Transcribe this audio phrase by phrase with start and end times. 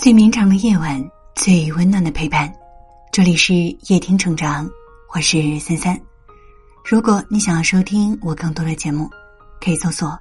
[0.00, 0.98] 最绵长的夜晚，
[1.34, 2.50] 最温暖的陪伴。
[3.12, 4.66] 这里是夜听成长，
[5.14, 6.00] 我是三三。
[6.82, 9.10] 如果你想要收听我更多的节目，
[9.60, 10.18] 可以搜索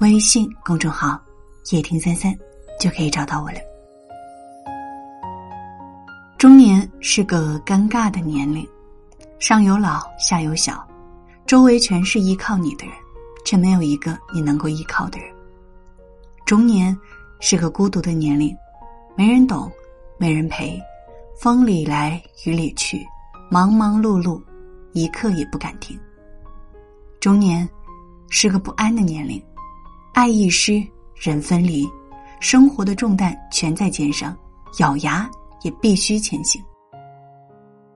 [0.00, 1.18] 微信公众号
[1.72, 2.30] “夜听三三”，
[2.78, 3.58] 就可以找到我了。
[6.36, 8.68] 中年是个尴尬的年龄，
[9.40, 10.86] 上有老，下有小，
[11.46, 12.94] 周围全是依靠你的人，
[13.46, 15.34] 却没有一个你能够依靠的人。
[16.44, 16.94] 中年
[17.40, 18.54] 是个孤独的年龄。
[19.14, 19.70] 没人懂，
[20.18, 20.80] 没人陪，
[21.38, 23.06] 风里来雨里去，
[23.50, 24.42] 忙忙碌碌，
[24.92, 25.98] 一刻也不敢停。
[27.20, 27.68] 中年
[28.30, 29.40] 是个不安的年龄，
[30.14, 30.82] 爱一失，
[31.14, 31.86] 人分离，
[32.40, 34.34] 生活的重担全在肩上，
[34.78, 36.62] 咬牙也必须前行。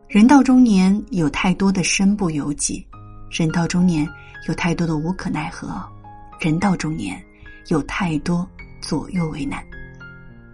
[0.08, 2.86] 人到中年，有太多的身不由己；
[3.30, 4.06] 人到中年，
[4.46, 5.68] 有太多的无可奈何；
[6.38, 7.20] 人到中年，
[7.68, 8.46] 有太多
[8.82, 9.64] 左右为难。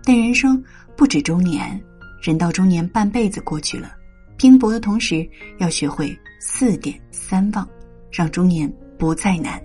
[0.04, 0.62] 但人生
[0.96, 1.80] 不止中年，
[2.20, 3.92] 人到中年半辈子过去了，
[4.36, 5.28] 拼搏的同时
[5.58, 7.68] 要学会四点三忘，
[8.10, 9.62] 让中年不再难。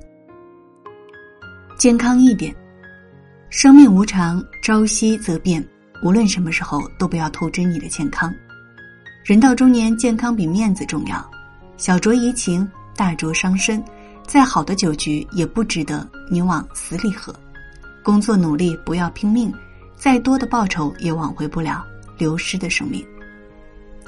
[1.77, 2.55] 健康一点，
[3.49, 5.65] 生命无常，朝夕则变，
[6.03, 8.33] 无论什么时候都不要透支你的健康。
[9.23, 11.29] 人到中年，健康比面子重要，
[11.77, 13.83] 小酌怡情，大酌伤身，
[14.25, 17.35] 再好的酒局也不值得你往死里喝。
[18.03, 19.51] 工作努力，不要拼命。
[19.97, 21.85] 再多的报酬也挽回不了
[22.17, 23.05] 流失的生命。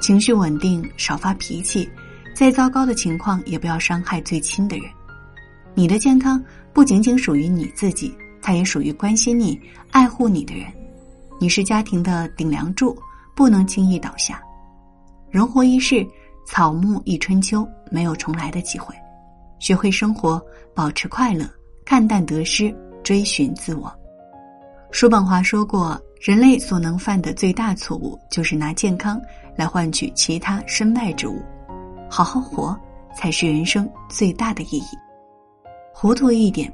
[0.00, 1.90] 情绪稳定，少发脾气。
[2.32, 4.86] 再糟糕的情况也不要伤害最亲的人。
[5.74, 10.66] 你的健康不仅仅属于你自己，它也属于关心你、爱护你的人。
[11.38, 12.96] 你是家庭的顶梁柱，
[13.34, 14.40] 不能轻易倒下。
[15.28, 16.06] 人活一世，
[16.46, 18.94] 草木一春秋，没有重来的机会。
[19.58, 20.40] 学会生活，
[20.74, 21.44] 保持快乐，
[21.84, 23.92] 看淡得失，追寻自我。
[24.92, 29.20] 叔本华说过：“人类所能犯的最大错误，就是拿健康
[29.56, 31.40] 来换取其他身外之物。
[32.10, 32.76] 好好活，
[33.14, 34.98] 才是人生最大的意义。
[35.94, 36.72] 糊涂一点，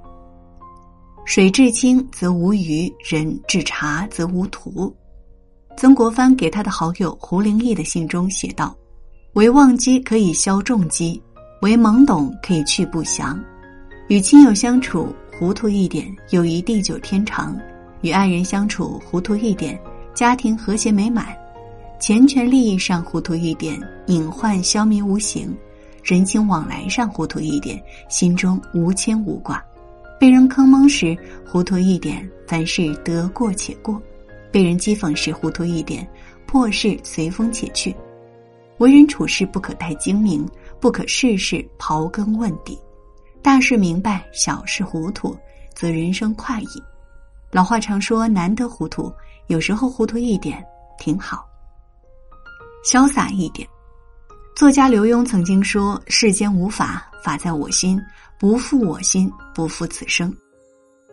[1.27, 4.95] 水至清则无鱼，人至察则无徒。”
[5.77, 8.75] 曾国藩给他的好友胡灵翼的信中写道
[9.35, 11.23] ：“唯忘机可以消重机，
[11.61, 13.39] 唯懵懂可以去不祥。
[14.09, 17.55] 与亲友相处，糊涂一点，友谊地久天长。”
[18.03, 19.79] 与爱人相处糊涂一点，
[20.15, 21.27] 家庭和谐美满；
[21.99, 25.49] 钱权利益上糊涂一点，隐患消弭无形；
[26.03, 29.57] 人情往来上糊涂一点，心中无牵无挂；
[30.21, 34.01] 被人坑蒙时糊涂一点，凡事得过且过；
[34.53, 36.07] 被人讥讽时糊涂一点，
[36.47, 37.95] 破事随风且去。
[38.79, 40.47] 为人处事不可太精明，
[40.79, 42.79] 不可事事刨根问底，
[43.43, 45.35] 大事明白，小事糊涂，
[45.75, 46.83] 则人生快意。
[47.51, 49.13] 老话常说“难得糊涂”，
[49.49, 50.65] 有时候糊涂一点
[50.99, 51.47] 挺好。
[52.85, 53.67] 潇洒一点，
[54.55, 58.01] 作家刘墉曾经说：“世间无法，法在我心。
[58.39, 60.35] 不负我心，不负此生。”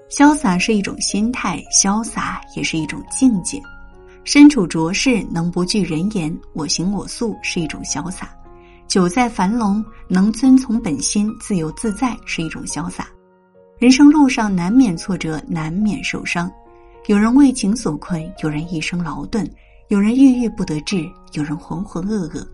[0.09, 3.61] 潇洒是一种心态，潇洒也是一种境界。
[4.23, 8.27] 身处浊世，能不惧人言，我行我素，是一种潇洒；
[8.87, 13.07] 久在樊笼，能遵从本心，自由自在，是一种潇洒。
[13.83, 16.49] 人生路上难免挫折，难免受伤。
[17.07, 19.45] 有人为情所困，有人一生劳顿，
[19.89, 22.47] 有人郁郁不得志，有人浑浑噩噩。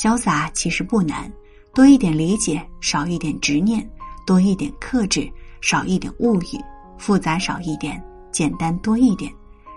[0.00, 1.28] 潇洒其实不难，
[1.74, 3.82] 多一点理解，少一点执念；
[4.24, 5.28] 多一点克制，
[5.60, 6.60] 少一点物欲；
[6.96, 8.00] 复杂少一点，
[8.30, 9.28] 简单多一点。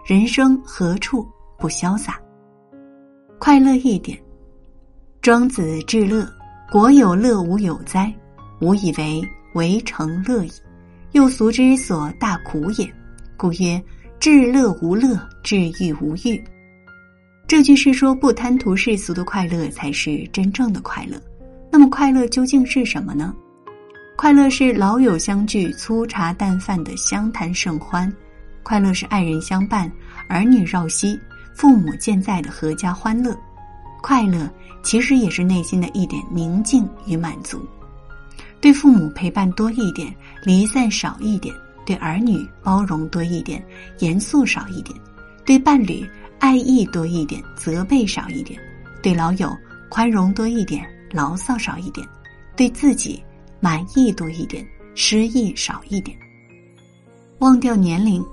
[0.05, 1.27] 人生何处
[1.57, 2.21] 不潇洒？
[3.39, 4.15] 快乐一点。
[5.23, 6.31] 庄子至乐
[6.71, 8.13] ：“国有乐，无有哉？
[8.61, 10.51] 吾以为为成乐矣。”
[11.13, 12.91] 又俗之所大苦也，
[13.38, 13.81] 故曰：
[14.19, 16.44] 至乐无乐，至欲无欲。
[17.47, 21.22] 这句是说，不贪图世俗的快乐才是真正的快乐。
[21.72, 23.31] 那么，快乐究竟是什么呢？
[24.16, 28.12] 快乐是老友相聚、粗茶淡饭的相谈甚欢；
[28.63, 29.91] 快乐是爱人相伴、
[30.28, 31.20] 儿女绕膝、
[31.53, 33.34] 父母健在的阖家欢乐；
[34.02, 34.49] 快乐
[34.82, 37.64] 其实也是内心的一点宁静与满足。
[38.63, 41.53] 对父母陪伴多一点，离散少一点；
[41.85, 43.61] 对儿女包容多一点，
[43.99, 44.97] 严肃少一点；
[45.45, 48.57] 对伴侣爱意多一点，责备少一点；
[49.01, 49.53] 对老友
[49.89, 50.81] 宽容多一点，
[51.11, 52.07] 牢骚少一点；
[52.55, 53.21] 对自己
[53.59, 54.65] 满意多一点，
[54.95, 56.17] 失意少一点。
[57.39, 58.25] 忘掉年龄，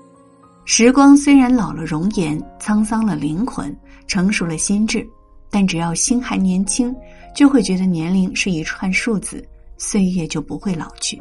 [0.65, 5.05] 时光虽然老了容颜，沧桑了灵魂，成熟了心智，
[5.51, 6.95] 但只要心还年轻，
[7.35, 9.45] 就会觉得年龄是一串数字。
[9.81, 11.21] 岁月就不会老去，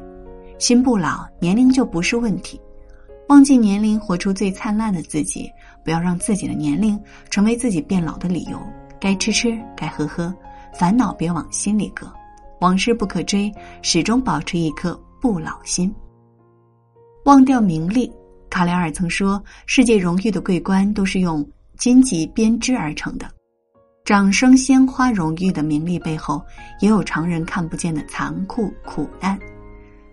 [0.58, 2.60] 心不老，年龄就不是问题。
[3.30, 5.50] 忘记年龄，活出最灿烂的自己。
[5.82, 8.62] 不要让自己的年龄成为自己变老的理由。
[9.00, 10.32] 该吃吃，该喝喝，
[10.78, 12.12] 烦恼别往心里搁，
[12.60, 13.50] 往事不可追，
[13.82, 15.96] 始终保持一颗不老心。
[17.24, 18.12] 忘掉名利，
[18.50, 23.26] 卡莱尔曾说：“世界荣誉的桂冠都是用荆棘编织而成的。”
[24.10, 26.44] 掌声、鲜花、荣誉的名利背后，
[26.80, 29.38] 也有常人看不见的残酷苦难。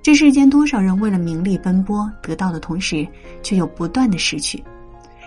[0.02, 3.08] 这世间多少人为了名利奔波，得到的同时，
[3.42, 4.62] 却又不断的失去。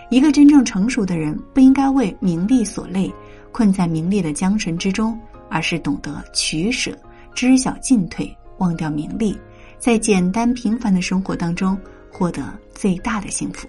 [0.08, 3.12] 一个真正成熟的人，不应该为名利所累，
[3.50, 5.18] 困在名利的缰绳之中，
[5.48, 6.96] 而是懂得取舍，
[7.34, 9.36] 知晓进退，忘掉名利，
[9.80, 11.76] 在简单平凡的生活当中
[12.08, 13.66] 获得最大的幸福。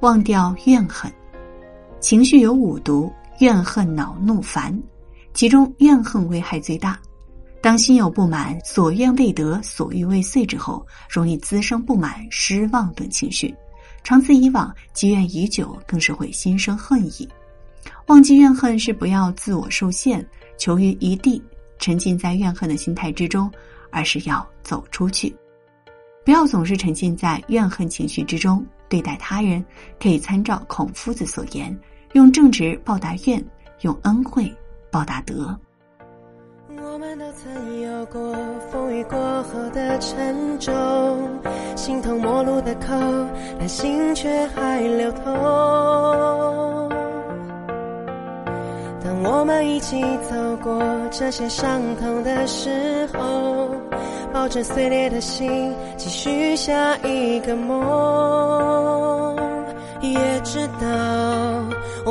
[0.00, 1.08] 忘掉怨恨，
[2.00, 3.08] 情绪有五毒：
[3.40, 4.76] 怨恨、恼怒、烦，
[5.32, 6.98] 其中怨恨危害最大。
[7.60, 13.54] 当心有不满、所愿未得、所欲未遂之后，容易滋生不满、失望等情绪，
[14.02, 17.28] 长此以往，积怨已久，更是会心生恨意。
[18.06, 20.26] 忘记怨恨是不要自我受限，
[20.58, 21.42] 求于一地，
[21.78, 23.50] 沉浸在怨恨的心态之中，
[23.90, 25.34] 而是要走出去。
[26.22, 29.64] 不要总是沉浸在怨恨情绪之中，对待他人
[29.98, 31.74] 可以参照孔夫子所言：
[32.14, 33.44] 用正直报答怨，
[33.80, 34.48] 用恩惠
[34.88, 35.58] 报答德。
[36.80, 38.32] 我们都曾有过
[38.70, 40.72] 风雨过后的沉重，
[41.74, 42.94] 形同陌路的口，
[43.58, 45.24] 但心却还流通。
[49.02, 50.00] 当我们一起
[50.30, 50.80] 走过
[51.10, 53.68] 这些伤痛的时候，
[54.32, 59.36] 抱着碎裂的心，继续下一个梦，
[60.00, 60.86] 也知道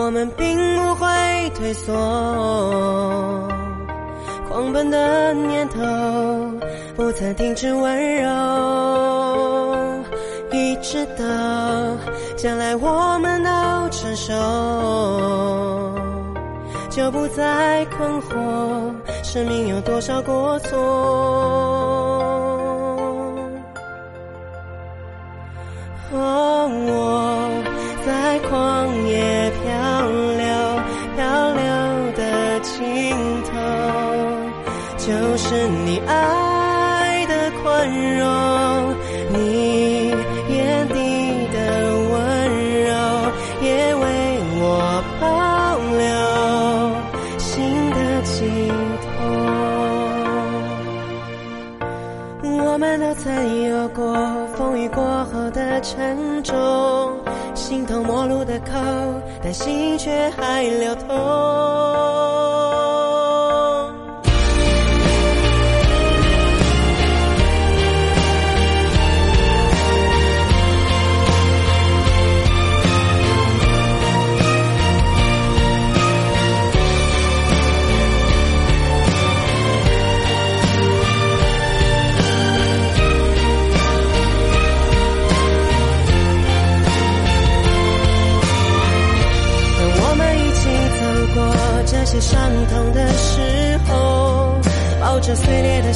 [0.05, 1.93] 我们并不会退缩。
[4.49, 5.79] 狂奔的念头
[6.97, 8.29] 不曾停止温柔，
[10.51, 11.23] 一直到
[12.35, 13.49] 将来我们都
[13.91, 14.33] 成熟，
[16.89, 18.35] 就不再困惑
[19.23, 22.22] 生命有多少过错。
[35.85, 37.87] 你爱的宽
[38.17, 38.25] 容，
[39.29, 40.09] 你
[40.49, 40.93] 眼底
[41.51, 41.57] 的
[42.09, 42.13] 温
[42.83, 42.91] 柔，
[43.61, 44.03] 也为
[44.61, 44.63] 我
[45.19, 45.23] 保
[45.99, 46.01] 留
[47.37, 47.51] 心
[47.91, 48.33] 的寄
[49.01, 49.05] 托。
[52.65, 54.15] 我们都曾有过
[54.55, 56.55] 风雨过后的沉重，
[57.53, 58.79] 形同陌路的口，
[59.43, 62.62] 但心却还流通。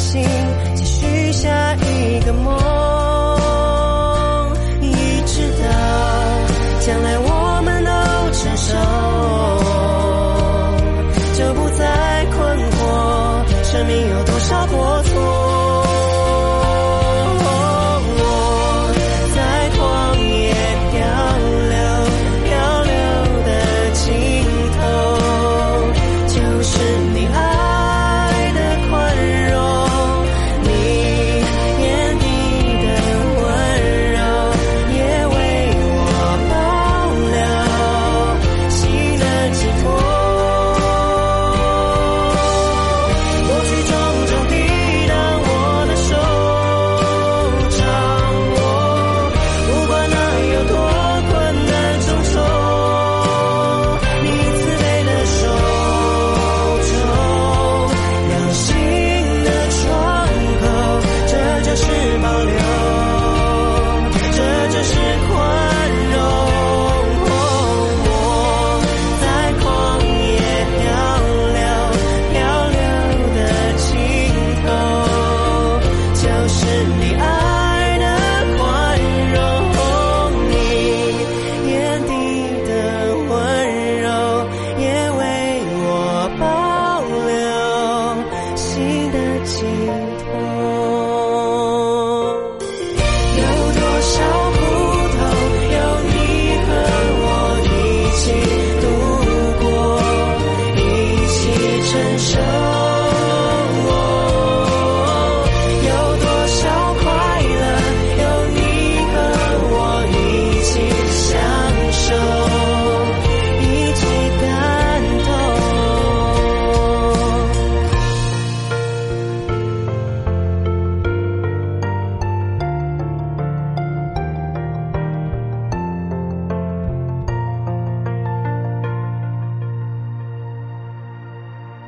[0.08, 0.47] 碎